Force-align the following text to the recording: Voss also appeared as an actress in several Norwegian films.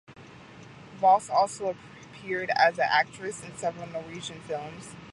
Voss 0.99 1.29
also 1.29 1.77
appeared 2.09 2.49
as 2.55 2.79
an 2.79 2.87
actress 2.89 3.43
in 3.43 3.55
several 3.55 3.85
Norwegian 3.85 4.39
films. 4.41 4.95